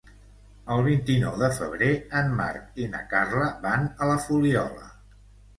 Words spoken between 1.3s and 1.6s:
de